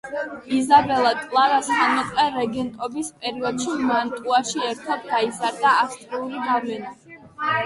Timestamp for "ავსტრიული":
5.85-6.43